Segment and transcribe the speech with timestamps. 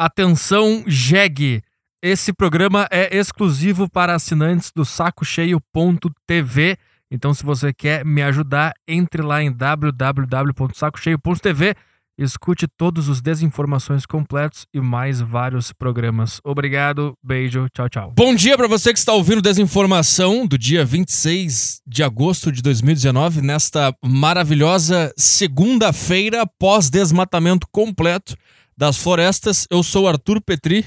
[0.00, 1.60] Atenção, jegue!
[2.00, 6.76] Esse programa é exclusivo para assinantes do sacocheio.tv.
[7.10, 11.74] Então, se você quer me ajudar, entre lá em www.sacocheio.tv,
[12.16, 16.40] escute todos os desinformações completos e mais vários programas.
[16.44, 18.12] Obrigado, beijo, tchau, tchau.
[18.16, 23.42] Bom dia para você que está ouvindo Desinformação do dia 26 de agosto de 2019,
[23.42, 28.36] nesta maravilhosa segunda-feira pós-desmatamento completo
[28.78, 29.66] das florestas.
[29.68, 30.86] Eu sou Arthur Petri.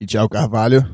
[0.00, 0.88] E Tiago Carvalho.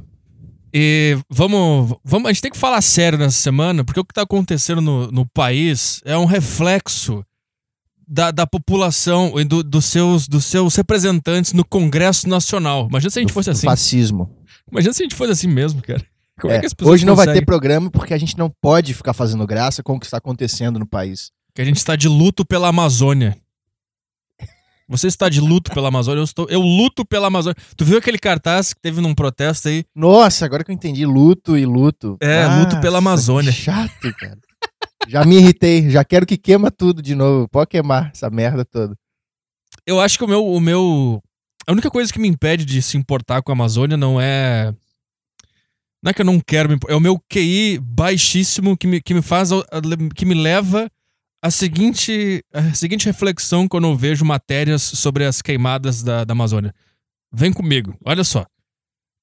[0.72, 2.28] E vamos, vamos.
[2.28, 5.26] A gente tem que falar sério nessa semana, porque o que está acontecendo no, no
[5.26, 7.22] país é um reflexo
[8.06, 12.86] da, da população e do, dos, seus, dos seus representantes no Congresso Nacional.
[12.88, 13.66] Imagina se a gente do, fosse assim.
[13.66, 14.34] Fascismo.
[14.70, 16.04] Imagina se a gente fosse assim mesmo, cara.
[16.40, 17.34] Como é, é que as pessoas hoje não conseguem?
[17.34, 20.16] vai ter programa porque a gente não pode ficar fazendo graça com o que está
[20.16, 21.30] acontecendo no país.
[21.54, 23.36] Que a gente está de luto pela Amazônia.
[24.88, 26.46] Você está de luto pela Amazônia, eu estou.
[26.48, 27.56] Eu luto pela Amazônia.
[27.76, 29.84] Tu viu aquele cartaz que teve num protesto aí?
[29.94, 32.16] Nossa, agora que eu entendi, luto e luto.
[32.20, 33.52] É, Nossa, luto pela Amazônia.
[33.52, 34.38] chato, cara.
[35.06, 37.46] já me irritei, já quero que queima tudo de novo.
[37.50, 38.94] Pode queimar essa merda toda.
[39.86, 41.22] Eu acho que o meu, o meu.
[41.66, 44.74] A única coisa que me impede de se importar com a Amazônia não é.
[46.02, 46.94] Não é que eu não quero me importar.
[46.94, 49.50] É o meu QI baixíssimo que me, que me faz.
[50.14, 50.90] que me leva
[51.42, 56.74] a seguinte, a seguinte reflexão quando eu vejo matérias sobre as queimadas da, da Amazônia.
[57.32, 58.46] Vem comigo, olha só.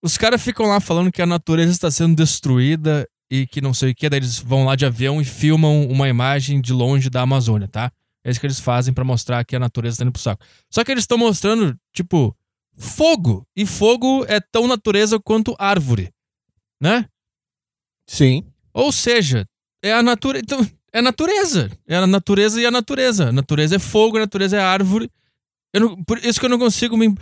[0.04, 3.92] Os caras ficam lá falando que a natureza está sendo destruída e que não sei
[3.92, 7.22] o que, daí eles vão lá de avião e filmam uma imagem de longe da
[7.22, 7.92] Amazônia, tá?
[8.24, 10.44] É isso que eles fazem para mostrar que a natureza está indo pro saco.
[10.72, 12.36] Só que eles estão mostrando, tipo,
[12.76, 13.46] fogo.
[13.56, 16.12] E fogo é tão natureza quanto árvore,
[16.82, 17.08] né?
[18.08, 18.44] Sim.
[18.74, 19.46] Ou seja,
[19.84, 20.44] é a natureza.
[20.44, 21.70] Então, é natureza.
[21.86, 23.28] É a natureza e a natureza.
[23.28, 25.12] A natureza é fogo, a natureza é árvore.
[25.74, 27.14] Não, por isso que eu não consigo me.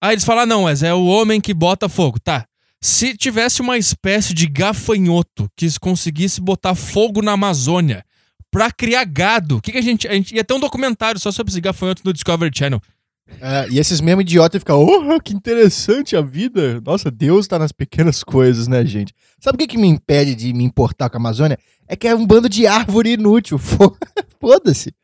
[0.00, 2.20] Ah, eles falam, ah, não, mas é o homem que bota fogo.
[2.20, 2.46] Tá.
[2.78, 8.04] Se tivesse uma espécie de gafanhoto que conseguisse botar fogo na Amazônia
[8.50, 10.06] pra criar gado, o que, que a gente.
[10.06, 12.82] A gente ia ter um documentário só sobre esse gafanhoto no Discovery Channel.
[13.40, 16.80] É, e esses mesmos idiotas ficam, oh, que interessante a vida.
[16.80, 19.14] Nossa, Deus tá nas pequenas coisas, né, gente?
[19.40, 21.58] Sabe o que, que me impede de me importar com a Amazônia?
[21.88, 23.58] É que é um bando de árvore inútil.
[24.40, 24.94] Foda-se.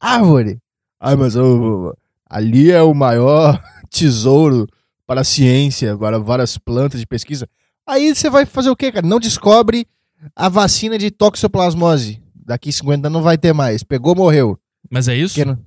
[0.00, 0.58] Árvore.
[1.00, 1.94] Ai, mas oh,
[2.28, 4.66] ali é o maior tesouro
[5.06, 7.48] para a ciência, para várias plantas de pesquisa.
[7.86, 9.06] Aí você vai fazer o quê, cara?
[9.06, 9.86] Não descobre
[10.34, 12.20] a vacina de toxoplasmose.
[12.34, 13.82] Daqui 50 anos não vai ter mais.
[13.82, 14.58] Pegou, morreu.
[14.90, 15.44] Mas é isso?
[15.44, 15.58] Não...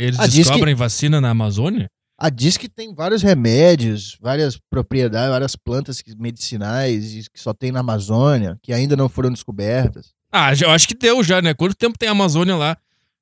[0.00, 0.78] Eles ah, descobrem que...
[0.78, 1.90] vacina na Amazônia?
[2.18, 7.80] Ah, diz que tem vários remédios, várias propriedades, várias plantas medicinais que só tem na
[7.80, 10.12] Amazônia, que ainda não foram descobertas.
[10.32, 11.52] Ah, eu acho que deu já, né?
[11.52, 12.78] Quanto tempo tem a Amazônia lá?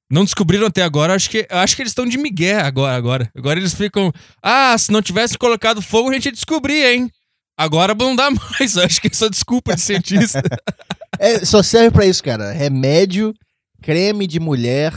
[0.09, 3.31] Não descobriram até agora, acho que, acho que eles estão de migué agora, agora.
[3.37, 7.11] Agora eles ficam, ah, se não tivesse colocado fogo, a gente ia descobrir, hein?
[7.57, 10.43] Agora não dá mais, acho que é desculpa de cientista.
[11.19, 12.53] é, só serve para isso, cara.
[12.53, 13.35] Remédio,
[13.83, 14.93] creme de mulher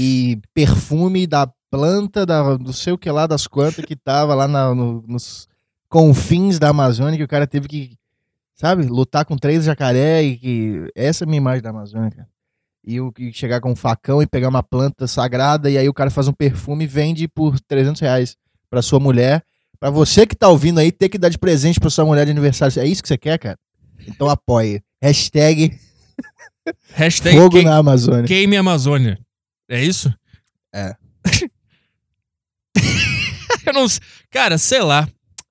[0.00, 4.46] e perfume da planta da, do sei o que lá das quantas que tava lá
[4.46, 5.48] na, no, nos
[5.88, 7.96] confins da Amazônia que o cara teve que,
[8.54, 10.90] sabe, lutar com três jacaré e que.
[10.94, 12.28] Essa é a minha imagem da Amazônia, cara.
[12.84, 15.94] E, o, e chegar com um facão e pegar uma planta sagrada e aí o
[15.94, 18.36] cara faz um perfume e vende por 300 reais
[18.68, 19.42] pra sua mulher.
[19.78, 22.32] Pra você que tá ouvindo aí, ter que dar de presente pra sua mulher de
[22.32, 22.80] aniversário.
[22.80, 23.58] É isso que você quer, cara?
[24.06, 24.82] Então apoie.
[25.00, 25.78] Hashtag.
[26.94, 27.64] Hashtag Fogo que...
[27.64, 28.24] na Amazônia.
[28.24, 29.18] Queime Amazônia.
[29.72, 30.12] É isso?
[30.74, 30.94] É.
[33.64, 33.86] eu não
[34.30, 35.08] Cara, sei lá.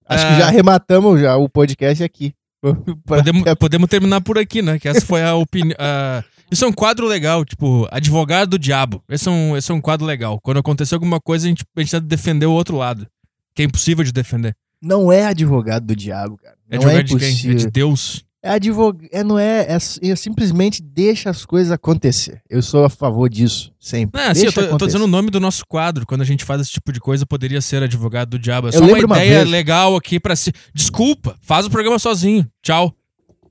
[0.08, 2.32] Acho que já ah, arrematamos já o podcast aqui.
[3.04, 4.78] Podemos, podemos terminar por aqui, né?
[4.78, 5.76] Que essa foi a opinião.
[6.52, 9.02] Isso é um quadro legal, tipo, advogado do diabo.
[9.10, 10.40] Esse é um, esse é um quadro legal.
[10.42, 13.08] Quando aconteceu alguma coisa, a gente, a gente tenta defender o outro lado.
[13.56, 14.56] Que é impossível de defender.
[14.80, 16.56] Não é advogado do diabo, cara.
[16.70, 17.52] É não é advogado é de quem?
[17.52, 18.24] É de Deus.
[18.44, 19.08] É advogado.
[19.12, 22.42] É, não é, é, é, simplesmente deixa as coisas acontecer.
[22.50, 24.20] Eu sou a favor disso, sempre.
[24.20, 26.08] Ah, sim, eu tô, eu tô, dizendo o nome do nosso quadro.
[26.08, 28.70] Quando a gente faz esse tipo de coisa, poderia ser advogado do diabo.
[28.70, 30.52] É só uma ideia uma legal aqui para se.
[30.74, 32.50] Desculpa, faz o programa sozinho.
[32.64, 32.96] Tchau.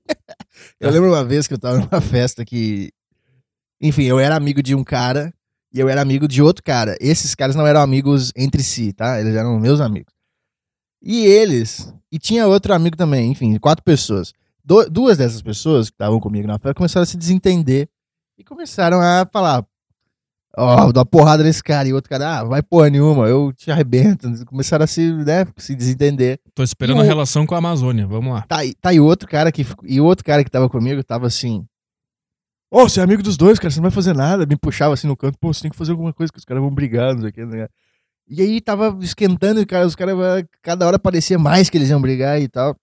[0.80, 2.92] eu lembro uma vez que eu tava numa festa que.
[3.80, 5.32] Enfim, eu era amigo de um cara
[5.72, 6.96] e eu era amigo de outro cara.
[7.00, 9.20] Esses caras não eram amigos entre si, tá?
[9.20, 10.12] Eles eram meus amigos.
[11.00, 11.94] E eles.
[12.10, 14.34] E tinha outro amigo também, enfim, quatro pessoas
[14.70, 17.88] do, duas dessas pessoas que estavam comigo na festa começaram a se desentender
[18.38, 19.64] e começaram a falar:
[20.56, 21.88] Ó, oh, dá uma porrada nesse cara.
[21.88, 24.28] E outro cara, ah, vai porra nenhuma, eu te arrebento.
[24.46, 26.38] Começaram a se, né, se desentender.
[26.54, 28.42] Tô esperando a relação com a Amazônia, vamos lá.
[28.42, 29.66] Tá, tá, e outro cara que.
[29.82, 31.66] E outro cara que tava comigo tava assim.
[32.70, 34.46] Ô, oh, você é amigo dos dois, cara, você não vai fazer nada.
[34.46, 36.62] Me puxava assim no canto, pô, você tem que fazer alguma coisa que os caras
[36.62, 37.66] vão brigar, não sei o que, né?
[38.28, 40.14] E aí tava esquentando, e cara, os caras,
[40.62, 42.76] cada hora parecia mais que eles iam brigar e tal.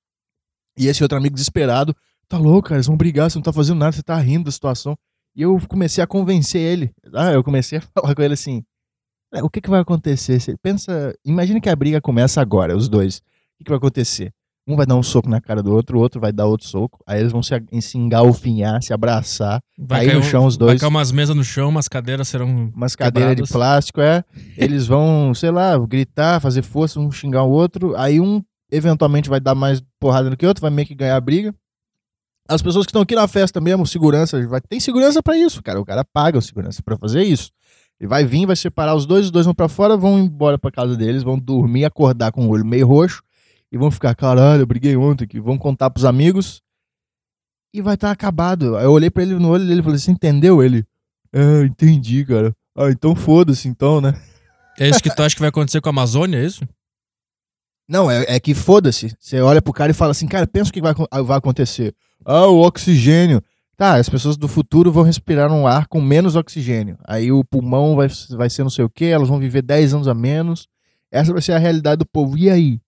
[0.77, 1.95] E esse outro amigo desesperado,
[2.29, 4.51] tá louco, cara, eles vão brigar, você não tá fazendo nada, você tá rindo da
[4.51, 4.95] situação.
[5.35, 6.91] E eu comecei a convencer ele.
[7.13, 8.63] Ah, eu comecei a falar com ele assim:
[9.33, 10.39] "É, o que, que vai acontecer?
[10.39, 13.18] Você pensa, imagina que a briga começa agora, os dois.
[13.18, 13.21] O
[13.59, 14.31] que, que vai acontecer?
[14.69, 17.00] Um vai dar um soco na cara do outro, o outro vai dar outro soco.
[17.07, 20.81] Aí eles vão se, se engalfinhar, se abraçar, Vai cair no chão os Vai dois.
[20.81, 22.69] cair umas mesas no chão, umas cadeiras serão.
[22.75, 24.25] Umas cadeiras de plástico, é.
[24.57, 27.95] Eles vão, sei lá, gritar, fazer força, um xingar o outro.
[27.95, 31.22] Aí um eventualmente vai dar mais porrada do que outro, vai meio que ganhar a
[31.22, 31.54] briga.
[32.48, 35.81] As pessoas que estão aqui na festa mesmo, segurança, vai, tem segurança pra isso, cara.
[35.81, 37.52] O cara paga o segurança pra fazer isso.
[38.00, 40.72] Ele vai vir, vai separar os dois, os dois vão pra fora, vão embora pra
[40.72, 43.22] casa deles, vão dormir, acordar com o olho meio roxo
[43.72, 45.40] e vão ficar, caralho, eu briguei ontem aqui.
[45.40, 46.62] Vão contar pros amigos
[47.74, 48.78] e vai estar acabado.
[48.78, 50.63] Aí eu olhei pra ele no olho dele e falei, você entendeu?
[50.63, 50.86] Ele,
[51.34, 52.54] é, entendi, cara.
[52.78, 54.13] Ah, então foda-se então, né?
[54.80, 56.63] É isso que tu acha que vai acontecer com a Amazônia, é isso?
[57.88, 59.16] Não, é, é que foda-se.
[59.19, 61.95] Você olha pro cara e fala assim, cara, pensa o que vai, vai acontecer.
[62.25, 63.42] Ah, o oxigênio.
[63.78, 66.98] Tá, as pessoas do futuro vão respirar um ar com menos oxigênio.
[67.06, 70.07] Aí o pulmão vai, vai ser não sei o quê, elas vão viver 10 anos
[70.07, 70.68] a menos.
[71.12, 72.36] Essa vai ser a realidade do povo.
[72.38, 72.80] E aí?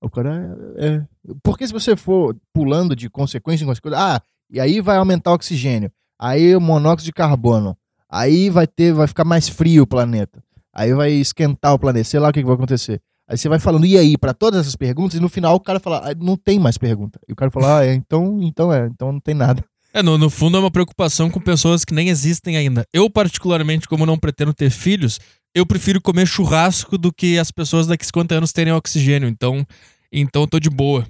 [0.00, 0.86] O cara é.
[0.86, 1.02] é.
[1.42, 4.20] Porque se você for pulando de consequência em consequência, ah,
[4.50, 5.92] e aí vai aumentar o oxigênio.
[6.18, 7.76] Aí o monóxido de carbono.
[8.08, 10.42] Aí vai ter, vai ficar mais frio o planeta.
[10.72, 12.04] Aí vai esquentar o planeta.
[12.04, 13.00] Sei lá o que, que vai acontecer.
[13.30, 15.78] Aí você vai falando, e aí, pra todas essas perguntas, e no final o cara
[15.78, 17.20] fala, ah, não tem mais pergunta.
[17.28, 19.64] E o cara fala, ah, é, então, então é, então não tem nada.
[19.94, 22.84] É, no, no fundo é uma preocupação com pessoas que nem existem ainda.
[22.92, 25.20] Eu, particularmente, como não pretendo ter filhos,
[25.54, 29.28] eu prefiro comer churrasco do que as pessoas daqui a 50 anos terem oxigênio.
[29.28, 29.64] Então,
[30.10, 31.06] então eu tô de boa.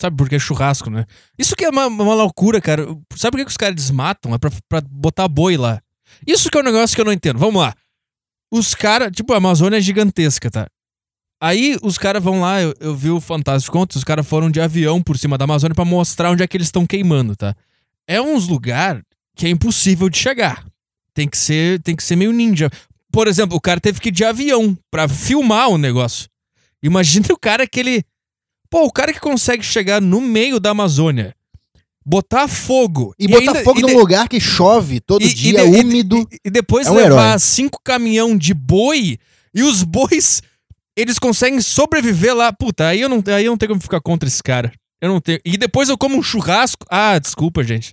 [0.00, 1.04] Sabe por que churrasco, né?
[1.38, 2.86] Isso que é uma, uma loucura, cara.
[3.14, 4.34] Sabe por que, que os caras desmatam?
[4.34, 5.82] É pra, pra botar boi lá.
[6.26, 7.38] Isso que é um negócio que eu não entendo.
[7.38, 7.74] Vamos lá.
[8.50, 10.66] Os caras, tipo, a Amazônia é gigantesca, tá?
[11.44, 14.60] Aí os caras vão lá, eu, eu vi o Fantástico Contos, os caras foram de
[14.60, 17.52] avião por cima da Amazônia pra mostrar onde é que eles estão queimando, tá?
[18.06, 19.02] É uns lugar
[19.34, 20.64] que é impossível de chegar.
[21.12, 22.70] Tem que ser, tem que ser meio ninja.
[23.10, 26.28] Por exemplo, o cara teve que ir de avião pra filmar o negócio.
[26.80, 28.04] Imagina o cara que ele
[28.70, 31.34] Pô, o cara que consegue chegar no meio da Amazônia,
[32.06, 35.34] botar fogo E, botar ainda- fogo e num de- lugar que chove todo e- e
[35.34, 36.26] dia, de- e- úmido.
[36.32, 37.38] E, e depois É um levar herói.
[37.38, 39.18] cinco caminhão de boi
[39.54, 40.40] e os bois,
[40.96, 42.52] eles conseguem sobreviver lá.
[42.52, 44.72] Puta, aí eu não, aí eu não tenho como ficar contra esse cara.
[45.00, 45.40] Eu não tenho.
[45.44, 46.86] E depois eu como um churrasco.
[46.88, 47.92] Ah, desculpa, gente.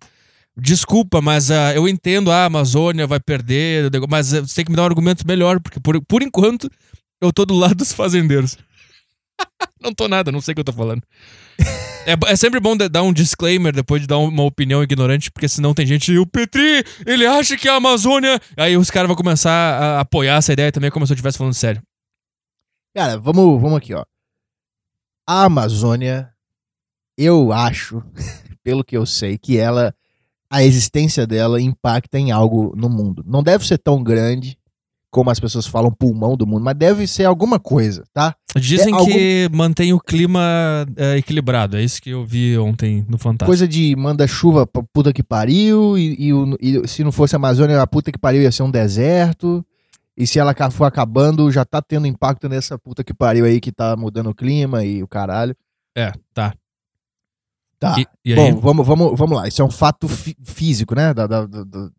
[0.56, 4.72] Desculpa, mas ah, eu entendo, ah, a Amazônia vai perder, mas ah, você tem que
[4.72, 6.69] me dar um argumento melhor, porque por, por enquanto
[7.22, 8.57] eu tô do lado dos fazendeiros.
[9.81, 11.02] não tô nada, não sei o que eu tô falando.
[12.06, 15.74] É, é sempre bom dar um disclaimer depois de dar uma opinião ignorante, porque senão
[15.74, 16.18] tem gente.
[16.18, 18.40] O Petri, ele acha que a Amazônia.
[18.57, 21.54] Aí os caras vão começar a apoiar essa ideia também, como se eu estivesse falando
[21.54, 21.81] sério.
[22.96, 24.04] Cara, vamos, vamos aqui, ó.
[25.28, 26.30] A Amazônia,
[27.18, 28.04] eu acho,
[28.64, 29.94] pelo que eu sei, que ela,
[30.50, 33.24] a existência dela impacta em algo no mundo.
[33.26, 34.58] Não deve ser tão grande
[35.12, 38.36] como as pessoas falam pulmão do mundo, mas deve ser alguma coisa, tá?
[38.56, 40.40] Dizem É algum- que mantém o clima
[40.96, 41.78] é, equilibrado.
[41.78, 43.48] É isso que eu vi ontem no Fantástico.
[43.48, 46.32] Coisa de manda chuva pra puta que pariu, e, e
[46.84, 49.66] e se não fosse a Amazônia, a puta que pariu ia ser um deserto.
[50.19, 53.71] E se ela for acabando, já tá tendo impacto nessa puta que pariu aí que
[53.71, 55.56] tá mudando o clima e o caralho.
[55.95, 56.54] É, tá.
[57.80, 57.95] Tá.
[57.97, 58.35] E, e aí?
[58.35, 59.47] Bom, vamos, vamos, vamos lá.
[59.47, 61.14] Isso é um fato fí- físico, né?
[61.14, 61.90] Da- da- da-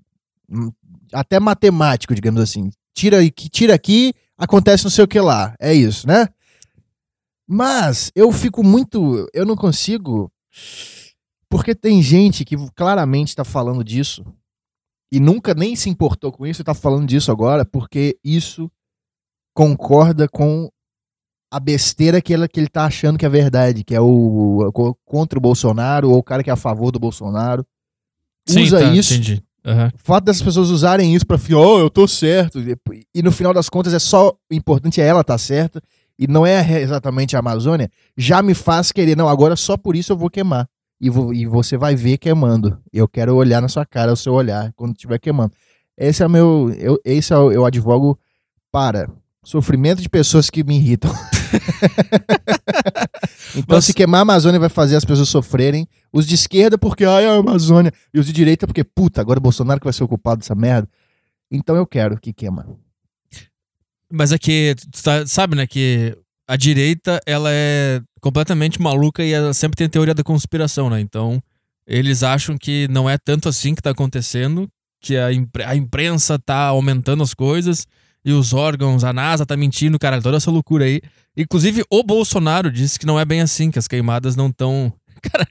[0.51, 0.71] hum,
[1.11, 2.71] até matemático, digamos assim.
[2.95, 5.55] Tira, tira aqui, acontece não sei o que lá.
[5.59, 6.29] É isso, né?
[7.49, 9.27] Mas eu fico muito.
[9.33, 10.31] Eu não consigo.
[11.49, 14.23] Porque tem gente que claramente tá falando disso
[15.13, 18.71] e nunca nem se importou com isso e tá falando disso agora porque isso
[19.55, 20.71] concorda com
[21.53, 24.95] a besteira que ele, que ele tá achando que é verdade, que é o, o-
[25.05, 27.67] contra o Bolsonaro ou o cara que é a favor do Bolsonaro.
[28.49, 29.15] Usa tá, isso.
[29.15, 29.43] Entendi.
[29.65, 29.93] Aham.
[29.95, 32.61] O fato dessas pessoas usarem isso pra falar, oh, eu tô certo.
[33.15, 35.83] E, no final das contas é só o importante é ela tá certa
[36.19, 40.13] e não é exatamente a Amazônia, já me faz querer, não, agora só por isso
[40.13, 40.69] eu vou queimar.
[41.01, 42.79] E, vou- e você vai ver queimando.
[42.93, 45.53] Eu quero olhar na sua cara, o seu olhar, quando estiver queimando.
[45.97, 46.71] Esse é o meu.
[46.79, 48.19] Eu, esse é o, eu advogo
[48.71, 49.09] para
[49.43, 51.11] sofrimento de pessoas que me irritam.
[53.57, 55.89] então, Mas- se queimar a Amazônia vai fazer as pessoas sofrerem.
[56.13, 57.93] Os de esquerda, porque ai, a Amazônia.
[58.13, 60.55] E os de direita, porque, puta, agora o Bolsonaro que vai ser o culpado dessa
[60.55, 60.89] merda.
[61.51, 62.67] Então eu quero que queima.
[64.13, 66.17] Mas é que, tu tá- sabe, né, que
[66.53, 71.01] a direita, ela é completamente maluca e ela sempre tem teoria da conspiração, né?
[71.01, 71.43] Então,
[71.87, 74.69] eles acham que não é tanto assim que tá acontecendo,
[75.01, 77.87] que a, impre- a imprensa tá aumentando as coisas
[78.25, 81.01] e os órgãos, a NASA tá mentindo, caralho, toda essa loucura aí.
[81.37, 84.93] Inclusive, o Bolsonaro disse que não é bem assim, que as queimadas não estão.
[85.23, 85.47] Cara.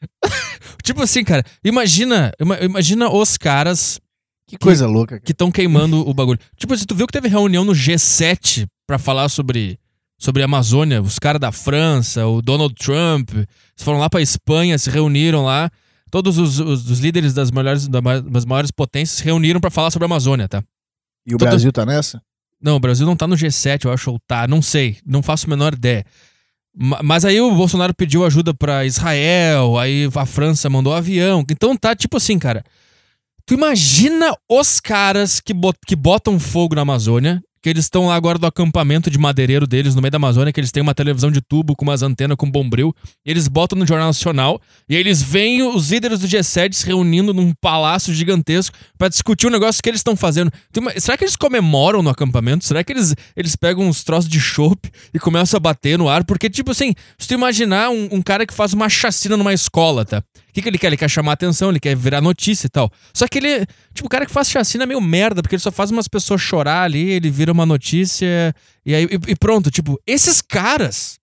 [0.84, 4.00] tipo assim, cara, imagina, ima- imagina os caras
[4.46, 5.20] Que coisa louca, cara.
[5.20, 6.38] que estão queimando o bagulho.
[6.56, 9.78] Tipo, se tu viu que teve reunião no G7 pra falar sobre,
[10.18, 13.46] sobre a Amazônia, os caras da França, o Donald Trump, eles
[13.78, 15.70] foram lá pra Espanha, se reuniram lá.
[16.10, 19.70] Todos os, os- os líderes das maiores, da ma- das maiores potências se reuniram pra
[19.70, 20.62] falar sobre a Amazônia, tá?
[21.26, 22.20] E o Brasil tá nessa?
[22.60, 25.46] Não, o Brasil não tá no G7, eu acho, ou tá, não sei, não faço
[25.46, 26.04] a menor ideia.
[26.76, 31.44] Ma- Mas aí o Bolsonaro pediu ajuda pra Israel, aí a França mandou avião.
[31.48, 32.64] Então tá tipo assim, cara.
[33.46, 38.14] Tu imagina os caras que, bot- que botam fogo na Amazônia, que eles estão lá
[38.14, 41.30] agora do acampamento de madeireiro deles no meio da Amazônia, que eles têm uma televisão
[41.30, 42.94] de tubo com umas antenas com bombril,
[43.26, 47.32] e eles botam no Jornal Nacional, e eles veem os líderes do G7 se reunindo
[47.34, 50.50] num palácio gigantesco pra discutir o negócio que eles estão fazendo.
[50.72, 52.64] Tu ima- será que eles comemoram no acampamento?
[52.64, 56.24] Será que eles, eles pegam uns troços de chopp e começam a bater no ar?
[56.24, 60.04] Porque, tipo assim, se tu imaginar um, um cara que faz uma chacina numa escola,
[60.04, 60.18] tá?
[60.48, 60.88] O que, que ele quer?
[60.88, 62.90] Ele quer chamar atenção, ele quer virar notícia e tal.
[63.14, 65.70] Só que ele, tipo, o cara que faz chacina é meio merda, porque ele só
[65.70, 69.70] faz umas pessoas chorar ali, ele vira uma notícia e aí e, pronto.
[69.70, 71.18] Tipo, esses caras,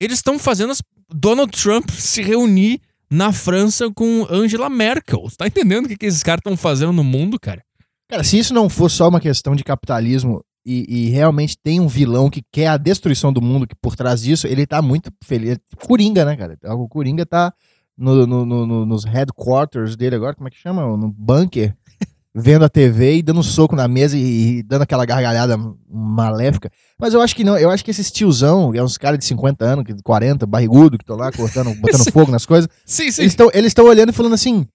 [0.00, 5.22] eles estão fazendo as- Donald Trump se reunir na França com Angela Merkel.
[5.22, 7.62] Você tá entendendo o que, que esses caras estão fazendo no mundo, cara?
[8.10, 11.88] Cara, se isso não for só uma questão de capitalismo e, e realmente tem um
[11.88, 15.58] vilão que quer a destruição do mundo, que por trás disso, ele tá muito feliz.
[15.86, 16.58] Coringa, né, cara?
[16.74, 17.52] O Coringa tá
[17.96, 20.82] no- no- no- nos headquarters dele agora, como é que chama?
[20.96, 21.74] No bunker,
[22.40, 25.56] vendo a TV e dando um soco na mesa e, e dando aquela gargalhada
[25.90, 26.70] maléfica.
[26.98, 29.64] Mas eu acho que não, eu acho que esses tiozão, é uns caras de 50
[29.64, 33.22] anos, que- 40, barrigudo, que estão lá cortando, botando fogo nas coisas, Sim, sim.
[33.22, 34.66] eles estão olhando e falando assim: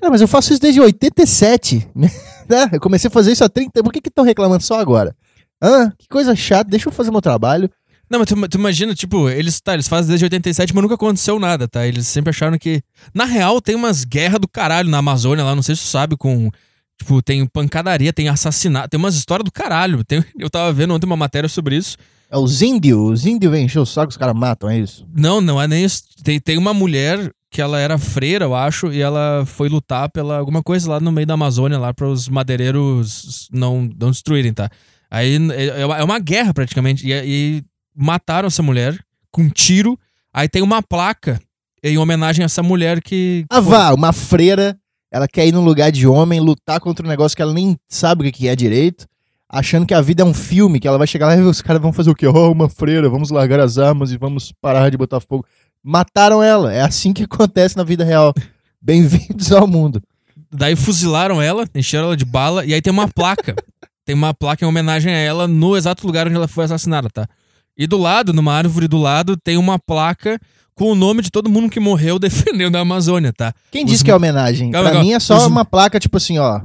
[0.00, 1.88] Cara, mas eu faço isso desde 87.
[1.94, 2.68] né?
[2.72, 5.14] Eu comecei a fazer isso há 30 Por que estão reclamando só agora?
[5.62, 5.90] Hã?
[5.98, 7.68] Que coisa chata, deixa eu fazer meu trabalho.
[8.10, 11.38] Não, mas tu, tu imagina, tipo, eles, tá, eles fazem desde 87, mas nunca aconteceu
[11.38, 11.86] nada, tá?
[11.86, 12.80] Eles sempre acharam que.
[13.12, 16.16] Na real, tem umas guerras do caralho na Amazônia lá, não sei se tu sabe,
[16.16, 16.50] com.
[16.98, 20.02] Tipo, tem pancadaria, tem assassinato, tem umas histórias do caralho.
[20.04, 21.96] Tem- eu tava vendo ontem uma matéria sobre isso.
[22.30, 25.06] É os índios, os índios vêm encher o saco, os caras matam, é isso?
[25.14, 26.02] Não, não é nem isso.
[26.22, 30.36] Tem, tem uma mulher que ela era freira, eu acho, e ela foi lutar pela
[30.36, 34.68] alguma coisa lá no meio da Amazônia, lá para os madeireiros não, não destruírem, tá?
[35.10, 37.06] Aí é, é uma- é uma guerra praticamente.
[37.06, 37.62] E, e
[37.96, 38.98] mataram essa mulher
[39.30, 39.98] com um tiro.
[40.34, 41.40] Aí tem uma placa
[41.82, 43.46] em homenagem a essa mulher que.
[43.50, 44.76] Ah, vá, uma freira,
[45.10, 48.28] ela quer ir num lugar de homem, lutar contra um negócio que ela nem sabe
[48.28, 49.06] o que é direito,
[49.48, 51.80] achando que a vida é um filme, que ela vai chegar lá e os caras
[51.80, 52.26] vão fazer o quê?
[52.26, 55.46] Oh, uma freira, vamos largar as armas e vamos parar de botar fogo.
[55.82, 58.34] Mataram ela, é assim que acontece na vida real.
[58.80, 60.02] Bem-vindos ao mundo.
[60.50, 63.54] Daí fuzilaram ela, encheram ela de bala, e aí tem uma placa.
[64.04, 67.28] tem uma placa em homenagem a ela no exato lugar onde ela foi assassinada, tá?
[67.76, 70.40] E do lado, numa árvore do lado, tem uma placa
[70.78, 73.52] com o nome de todo mundo que morreu defendendo a Amazônia, tá?
[73.70, 74.70] Quem Os disse que é homenagem?
[74.70, 75.06] Calma, pra calma.
[75.06, 76.60] mim é só Os- uma placa, tipo assim, ó.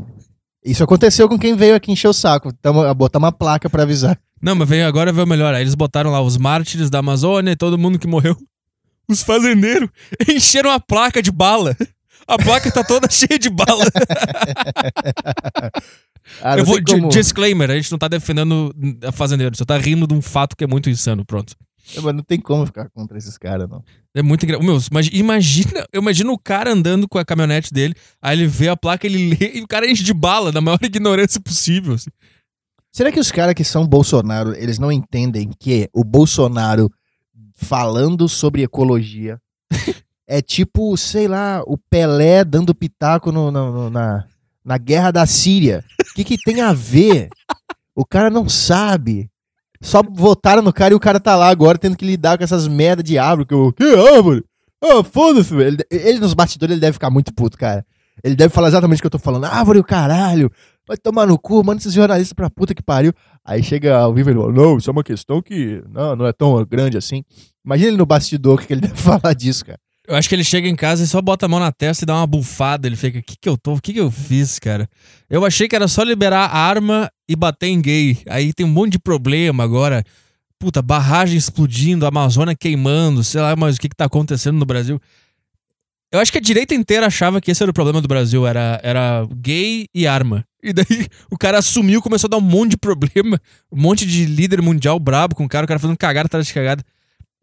[0.63, 2.53] Isso aconteceu com quem veio aqui encher o saco.
[2.62, 4.17] Tamo, botar uma placa pra avisar.
[4.41, 5.53] Não, mas veio, agora veio melhor.
[5.53, 8.38] Aí eles botaram lá os mártires da Amazônia e todo mundo que morreu.
[9.10, 9.89] Os fazendeiros
[10.29, 11.75] encheram a placa de bala.
[12.25, 13.84] A placa tá toda cheia de bala.
[16.41, 16.79] Ah, Eu vou.
[16.82, 18.74] como- di- Disclaimer, a gente não tá defendendo
[19.05, 21.53] a fazendeiro, só tá rindo de um fato que é muito insano, pronto.
[22.02, 23.84] Mas não tem como ficar contra esses caras, não.
[24.16, 24.66] É muito engraçado.
[24.66, 28.70] Meu, imagi- imagina, eu imagino o cara andando com a caminhonete dele, aí ele vê
[28.70, 31.94] a placa, ele lê e o cara enche de bala, na maior ignorância possível.
[31.96, 32.10] assim.
[32.92, 36.90] Será que os caras que são Bolsonaro, eles não entendem que o Bolsonaro
[37.56, 39.38] falando sobre ecologia
[40.28, 44.25] é tipo, sei lá, o Pelé dando pitaco no- no- na,
[44.63, 45.84] na guerra da Síria?
[46.12, 47.28] O que, que tem a ver?
[47.96, 49.30] O cara não sabe.
[49.84, 52.70] Só votaram no cara e o cara tá lá agora tendo que lidar com essas
[52.70, 53.46] merda de árvore.
[53.46, 54.44] Que, eu, que árvore?
[54.82, 55.78] Ah, foda-se, velho.
[55.92, 57.86] Ele, ele nos bastidores ele deve ficar muito puto, cara.
[58.24, 59.44] Ele deve falar exatamente o que eu tô falando.
[59.44, 60.50] Árvore o caralho.
[60.88, 63.13] Vai tomar no cu, manda esses jornalistas pra puta que pariu.
[63.44, 66.25] Aí chega ao vivo e ele fala, não, isso é uma questão que não, não
[66.25, 67.24] é tão grande assim.
[67.66, 69.80] Imagina ele no bastidor, o que ele deve falar disso, cara.
[70.05, 72.05] Eu acho que ele chega em casa e só bota a mão na testa e
[72.05, 72.88] dá uma bufada.
[72.88, 74.89] Ele fica, o que que eu tô, o que que eu fiz, cara?
[75.29, 78.17] Eu achei que era só liberar a arma e bater em gay.
[78.27, 80.03] Aí tem um monte de problema agora.
[80.60, 85.00] Puta, barragem explodindo, Amazônia queimando, sei lá, mas o que que tá acontecendo no Brasil?
[86.12, 88.79] Eu acho que a direita inteira achava que esse era o problema do Brasil, era,
[88.83, 90.45] era gay e arma.
[90.62, 93.41] E daí o cara assumiu, começou a dar um monte de problema,
[93.72, 96.53] um monte de líder mundial brabo com o cara, o cara fazendo cagada atrás de
[96.53, 96.83] cagada.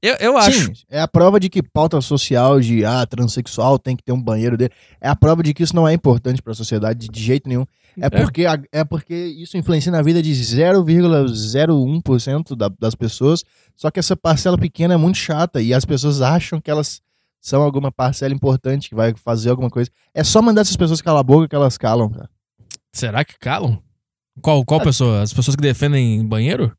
[0.02, 0.66] Eu, eu acho.
[0.66, 4.22] Sim, é a prova de que pauta social de ah, transexual tem que ter um
[4.22, 4.72] banheiro dele.
[5.00, 7.66] É a prova de que isso não é importante pra sociedade de jeito nenhum.
[8.00, 8.10] É, É.
[8.10, 13.44] porque, a- é porque isso influencia na vida de 0,01% da- das pessoas.
[13.76, 17.00] Só que essa parcela pequena é muito chata e as pessoas acham que elas
[17.40, 19.90] são alguma parcela importante que vai fazer alguma coisa.
[20.14, 22.28] É só mandar essas pessoas calar a boca que elas calam, cara.
[22.92, 23.78] Será que calam?
[24.42, 25.22] Qual, qual pessoa?
[25.22, 26.72] As pessoas que defendem banheiro?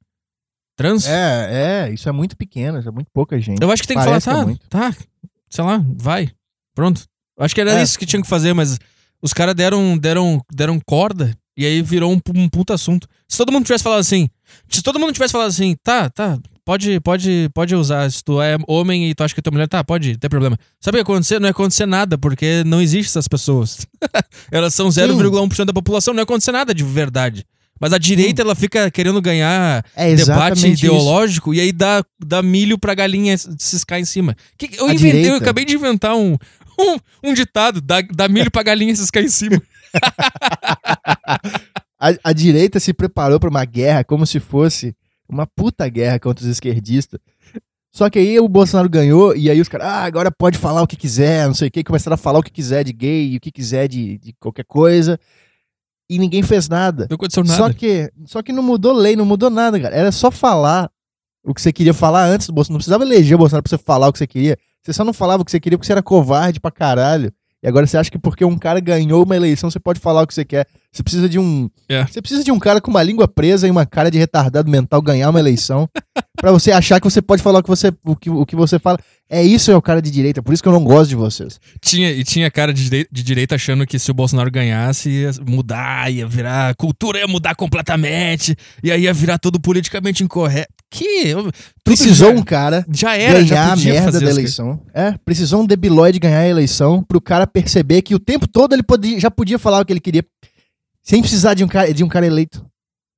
[0.81, 1.05] Trans?
[1.07, 3.61] É, é, isso é muito pequeno, isso é muito pouca gente.
[3.61, 4.67] Eu acho que tem que Parece falar, é tá, muito.
[4.69, 4.95] tá,
[5.50, 6.29] sei lá, vai,
[6.75, 7.03] pronto.
[7.38, 7.83] Eu acho que era É.
[7.83, 8.77] isso que tinha que fazer, mas
[9.21, 13.07] os caras deram, deram, deram corda e aí virou um, um puta assunto.
[13.27, 14.29] Se todo mundo tivesse falado assim,
[14.69, 18.57] se todo mundo tivesse falado assim, tá, tá, pode, pode, pode usar, se tu é
[18.67, 20.57] homem e tu acha que tu é mulher, tá, pode, não tem problema.
[20.79, 21.39] Sabe o que ia acontecer?
[21.39, 23.85] Não ia acontecer nada, porque não existem essas pessoas.
[24.51, 27.45] Elas são 0,1% da população, não ia acontecer nada de verdade.
[27.81, 30.85] Mas a direita, ela fica querendo ganhar É debate exatamente isso.
[30.85, 34.38] ideológico e aí dá, dá milho pra galinha ciscar em cima.
[34.55, 36.38] Que, eu, A inventei, eu acabei de inventar um,
[36.79, 39.59] um, um ditado: dá, dá milho pra galinha ciscar em cima.
[42.03, 44.95] A, a direita se preparou para uma guerra como se fosse
[45.29, 47.19] uma puta guerra contra os esquerdistas.
[47.93, 50.88] Só que aí o Bolsonaro ganhou e aí os caras, ah, agora pode falar o
[50.88, 53.39] que quiser, não sei o que, começaram a falar o que quiser de gay, o
[53.39, 55.19] que quiser de, de qualquer coisa.
[56.12, 57.08] E ninguém fez nada.
[57.10, 57.58] Não aconteceu nada.
[57.58, 59.96] Só que, só que não mudou lei, não mudou nada, cara.
[59.96, 60.91] Era só falar
[61.41, 62.74] o que você queria falar antes do Bolsonaro.
[62.74, 64.58] Não precisava eleger o Bolsonaro pra você falar o que você queria.
[64.84, 67.32] Você só não falava o que você queria porque você era covarde pra caralho.
[67.63, 70.27] E agora você acha que porque um cara ganhou uma eleição, você pode falar o
[70.27, 70.68] que você quer.
[70.91, 71.70] Você precisa de um.
[71.88, 72.06] É.
[72.06, 75.01] Você precisa de um cara com uma língua presa e uma cara de retardado mental
[75.01, 75.88] ganhar uma eleição.
[76.36, 78.77] pra você achar que você pode falar o que você, o que, o que você
[78.80, 79.00] fala.
[79.33, 80.43] É isso, é o cara de direita.
[80.43, 81.57] Por isso que eu não gosto de vocês.
[81.81, 85.31] Tinha, e tinha cara de, direi- de direita achando que se o Bolsonaro ganhasse, ia
[85.47, 86.69] mudar, ia virar.
[86.69, 90.73] A cultura ia mudar completamente, e aí ia virar tudo politicamente incorreto.
[90.89, 91.29] Que.
[91.29, 91.50] eu-
[91.83, 94.81] Precisou já, um cara já era, já ganhar a podia merda da eleição.
[94.93, 98.83] É, precisou um debilóide ganhar a eleição pro cara perceber que o tempo todo ele
[98.83, 100.23] podia, já podia falar o que ele queria,
[101.01, 102.63] sem precisar de um cara, de um cara eleito.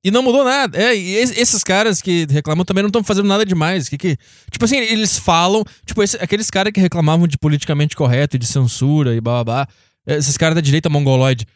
[0.04, 0.76] E não mudou nada.
[0.78, 3.88] É, e es- esses caras que reclamam também não estão fazendo nada demais.
[3.88, 4.18] Que, que,
[4.50, 5.64] tipo assim, eles falam.
[5.86, 9.66] Tipo, esse- aqueles caras que reclamavam de politicamente correto e de censura e blá.
[10.06, 11.46] Esses caras da direita mongoloide.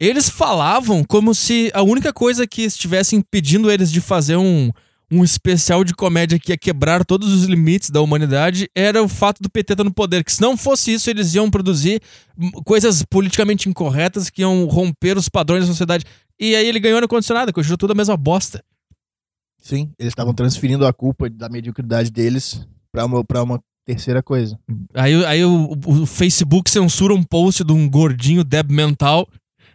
[0.00, 4.70] Eles falavam como se a única coisa que estivesse impedindo eles de fazer um,
[5.10, 9.42] um especial de comédia que ia quebrar todos os limites da humanidade era o fato
[9.42, 10.24] do PT estar no poder.
[10.24, 12.00] Que se não fosse isso, eles iam produzir
[12.64, 16.04] coisas politicamente incorretas que iam romper os padrões da sociedade.
[16.40, 18.62] E aí ele ganhou no condicionado, continua tudo a mesma bosta.
[19.60, 24.58] Sim, eles estavam transferindo a culpa da mediocridade deles pra uma, pra uma terceira coisa.
[24.94, 29.28] Aí, aí o, o Facebook censura um post de um gordinho deb mental.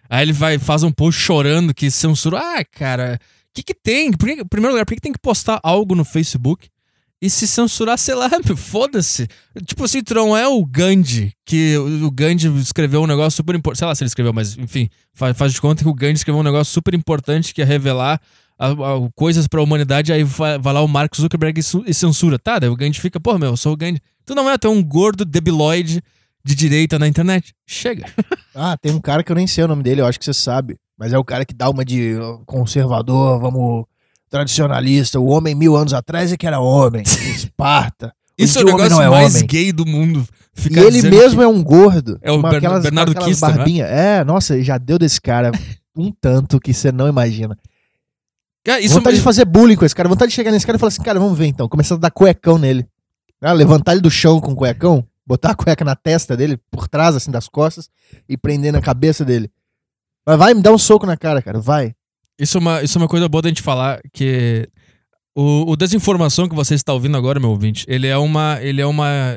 [0.09, 2.39] Aí ele vai faz um post chorando que censura.
[2.39, 4.11] Ah, cara, o que, que tem?
[4.11, 6.69] Que, em primeiro lugar, por que, que tem que postar algo no Facebook?
[7.23, 9.27] E se censurar, sei lá, foda-se.
[9.65, 13.79] Tipo assim, tu não é o Gandhi, que o Gandhi escreveu um negócio super importante.
[13.79, 16.41] Sei lá se ele escreveu, mas enfim, faz, faz de conta que o Gandhi escreveu
[16.41, 18.19] um negócio super importante que é revelar
[18.59, 20.11] a- a- coisas pra humanidade.
[20.11, 22.37] Aí vai, vai lá o Mark Zuckerberg e, e censura.
[22.37, 24.01] Tá, daí o Gandhi fica, pô, meu, eu sou o Gandhi.
[24.25, 26.01] Tu não é, tu é um gordo debiloide
[26.43, 27.53] de direita na internet.
[27.65, 28.05] Chega.
[28.55, 30.31] Ah, tem um cara que eu nem sei o nome dele, eu acho que você
[30.33, 30.77] sabe.
[30.95, 32.13] Mas é o cara que dá uma de
[32.45, 33.85] conservador, vamos,
[34.33, 35.19] tradicionalista.
[35.19, 37.03] O homem mil anos atrás é que era homem.
[37.05, 38.11] Esparta.
[38.35, 39.47] Isso é o negócio não é mais homem.
[39.47, 40.27] gay do mundo.
[40.71, 42.17] E ele mesmo é um gordo.
[42.19, 44.17] É o com Ber- aquelas, Bernardo com aquelas Kister, né?
[44.19, 45.51] É, nossa, já deu desse cara
[45.95, 47.55] um tanto que você não imagina.
[48.65, 50.09] Cara, isso vontade de fazer bullying com esse cara.
[50.09, 51.69] Vontade de chegar nesse cara e falar assim, cara, vamos ver então.
[51.69, 52.87] Começar a dar cuecão nele.
[53.39, 56.87] Ah, levantar ele do chão com o cuecão, botar a cueca na testa dele, por
[56.87, 57.89] trás, assim, das costas,
[58.27, 59.51] e prender na cabeça dele.
[60.25, 61.59] Mas vai me dar um soco na cara, cara.
[61.59, 61.93] Vai.
[62.43, 64.67] Isso é, uma, isso é uma coisa boa da gente falar, que
[65.35, 68.85] o, o desinformação que você está ouvindo agora, meu ouvinte, ele é uma, ele é
[68.85, 69.35] uma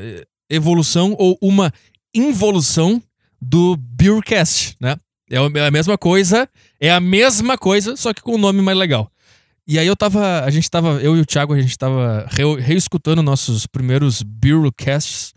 [0.51, 1.73] evolução ou uma
[2.14, 3.03] involução
[3.40, 4.97] do Beercast, né?
[5.31, 6.49] É é a mesma coisa,
[6.81, 9.11] é a mesma coisa, só que com um nome mais legal.
[9.69, 12.61] E aí eu tava, a gente tava, eu e o Thiago, a gente tava re-
[12.61, 15.35] reescutando nossos primeiros Beercasts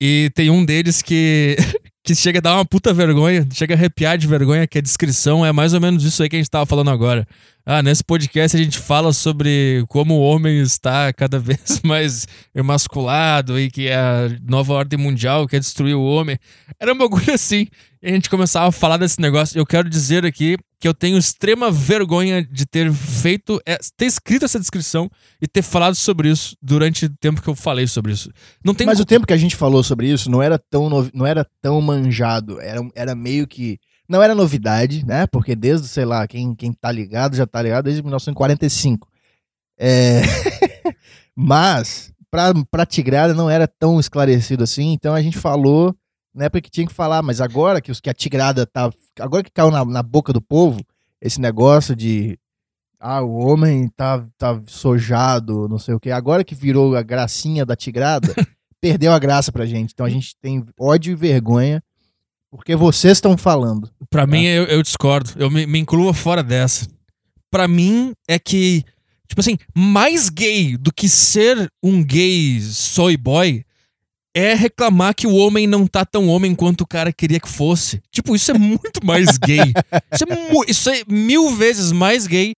[0.00, 1.56] e tem um deles que
[2.04, 5.46] que chega a dar uma puta vergonha, chega a arrepiar de vergonha, que a descrição
[5.46, 7.26] é mais ou menos isso aí que a gente tava falando agora.
[7.64, 13.58] Ah, nesse podcast a gente fala sobre como o homem está cada vez mais emasculado
[13.58, 16.36] e que a nova ordem mundial quer destruir o homem.
[16.80, 17.68] Era um bagulho assim.
[18.02, 19.56] E a gente começava a falar desse negócio.
[19.56, 24.44] Eu quero dizer aqui que eu tenho extrema vergonha de ter feito, é, ter escrito
[24.44, 25.08] essa descrição
[25.40, 28.32] e ter falado sobre isso durante o tempo que eu falei sobre isso.
[28.64, 31.24] Não tem Mas o tempo que a gente falou sobre isso não era tão, não
[31.24, 32.60] era tão manjado.
[32.60, 33.78] Era, era meio que.
[34.12, 35.26] Não era novidade, né?
[35.26, 39.08] Porque desde, sei lá, quem, quem tá ligado já tá ligado desde 1945.
[39.78, 40.20] É...
[41.34, 45.96] Mas pra, pra Tigrada não era tão esclarecido assim, então a gente falou
[46.34, 48.92] na época que tinha que falar, mas agora que, os, que a Tigrada tá.
[49.18, 50.84] Agora que caiu na, na boca do povo,
[51.18, 52.38] esse negócio de.
[53.00, 56.10] Ah, o homem tá, tá sojado, não sei o quê.
[56.10, 58.28] Agora que virou a gracinha da Tigrada,
[58.78, 59.92] perdeu a graça pra gente.
[59.94, 61.82] Então a gente tem ódio e vergonha
[62.52, 63.90] porque vocês estão falando.
[64.10, 65.32] Pra mim, eu, eu discordo.
[65.36, 66.86] Eu me, me incluo fora dessa.
[67.50, 68.84] Pra mim, é que,
[69.26, 73.64] tipo assim, mais gay do que ser um gay soy boy
[74.34, 78.02] é reclamar que o homem não tá tão homem quanto o cara queria que fosse.
[78.10, 79.72] Tipo, isso é muito mais gay.
[80.12, 82.50] Isso é, isso é mil vezes mais gay